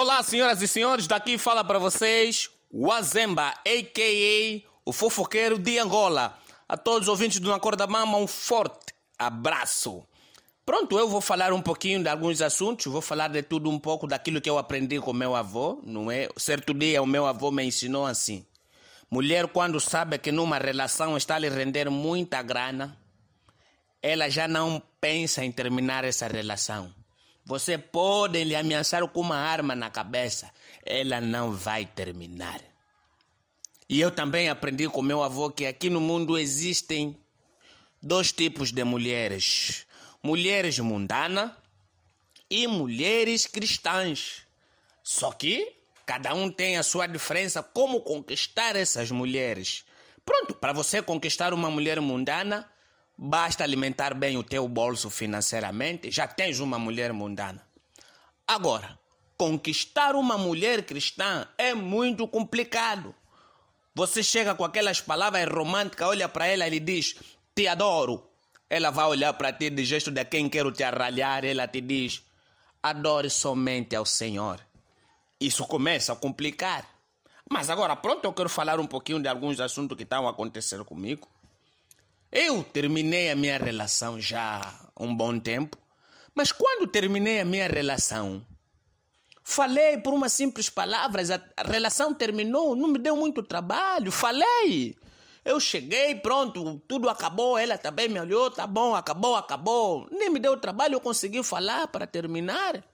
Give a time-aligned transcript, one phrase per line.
[0.00, 4.66] Olá, senhoras e senhores, daqui fala para vocês o Azemba, a.k.a.
[4.82, 6.38] o fofoqueiro de Angola.
[6.66, 10.02] A todos os ouvintes do Na Cor da Mama, um forte abraço.
[10.64, 14.06] Pronto, eu vou falar um pouquinho de alguns assuntos, vou falar de tudo um pouco
[14.06, 16.30] daquilo que eu aprendi com meu avô, não é?
[16.34, 18.46] Certo dia o meu avô me ensinou assim.
[19.10, 22.98] Mulher, quando sabe que numa relação está lhe render muita grana,
[24.02, 26.99] ela já não pensa em terminar essa relação.
[27.50, 30.52] Você pode lhe ameaçar com uma arma na cabeça,
[30.86, 32.60] ela não vai terminar.
[33.88, 37.18] E eu também aprendi com meu avô que aqui no mundo existem
[38.00, 39.84] dois tipos de mulheres:
[40.22, 41.50] mulheres mundanas
[42.48, 44.46] e mulheres cristãs.
[45.02, 45.72] Só que
[46.06, 49.84] cada um tem a sua diferença como conquistar essas mulheres.
[50.24, 52.70] Pronto, para você conquistar uma mulher mundana,
[53.22, 57.62] basta alimentar bem o teu bolso financeiramente, já tens uma mulher mundana.
[58.48, 58.98] Agora,
[59.36, 63.14] conquistar uma mulher cristã é muito complicado.
[63.94, 67.16] Você chega com aquelas palavras românticas, olha para ela e lhe diz:
[67.54, 68.26] Te adoro.
[68.70, 71.44] Ela vai olhar para ti de gesto de quem quero te arralhar.
[71.44, 72.22] Ela te diz:
[72.82, 74.64] Adore somente ao Senhor.
[75.38, 76.88] Isso começa a complicar.
[77.50, 81.28] Mas agora, pronto, eu quero falar um pouquinho de alguns assuntos que estão acontecendo comigo.
[82.32, 85.76] Eu terminei a minha relação já há um bom tempo,
[86.32, 88.46] mas quando terminei a minha relação,
[89.42, 94.96] falei por umas simples palavras, a relação terminou, não me deu muito trabalho, falei.
[95.44, 100.06] Eu cheguei, pronto, tudo acabou, ela também me olhou, tá bom, acabou, acabou.
[100.12, 102.84] Nem me deu trabalho, eu consegui falar para terminar.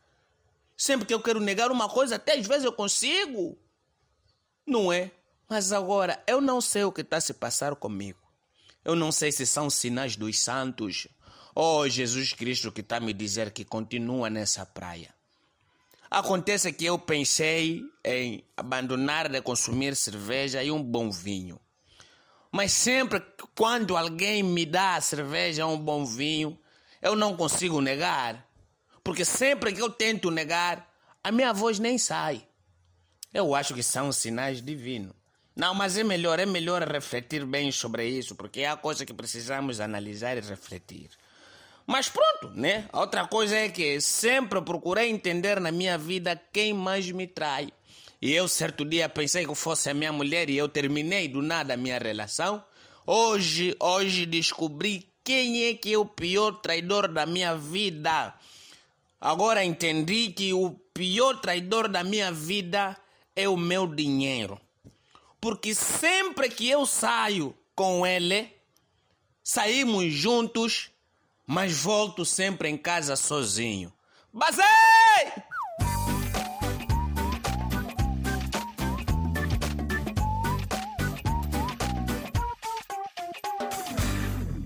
[0.74, 3.58] Sempre que eu quero negar uma coisa, até às vezes eu consigo.
[4.66, 5.10] Não é?
[5.46, 8.25] Mas agora, eu não sei o que está se passar comigo.
[8.86, 11.08] Eu não sei se são sinais dos santos
[11.52, 15.12] ou Jesus Cristo que está me dizer que continua nessa praia.
[16.08, 21.58] Acontece que eu pensei em abandonar de consumir cerveja e um bom vinho.
[22.52, 23.20] Mas sempre
[23.56, 26.56] quando alguém me dá a cerveja ou um bom vinho,
[27.02, 28.48] eu não consigo negar.
[29.02, 30.88] Porque sempre que eu tento negar,
[31.24, 32.46] a minha voz nem sai.
[33.34, 35.25] Eu acho que são sinais divinos.
[35.56, 39.14] Não, mas é melhor, é melhor refletir bem sobre isso, porque é a coisa que
[39.14, 41.08] precisamos analisar e refletir.
[41.86, 42.86] Mas pronto, né?
[42.92, 47.70] A outra coisa é que sempre procurei entender na minha vida quem mais me trai.
[48.20, 51.72] E eu certo dia pensei que fosse a minha mulher e eu terminei do nada
[51.72, 52.62] a minha relação.
[53.06, 58.34] Hoje, hoje descobri quem é que é o pior traidor da minha vida.
[59.18, 62.94] Agora entendi que o pior traidor da minha vida
[63.34, 64.60] é o meu dinheiro
[65.46, 68.52] porque sempre que eu saio com ele,
[69.44, 70.90] saímos juntos,
[71.46, 73.92] mas volto sempre em casa sozinho.
[74.32, 74.64] Basei!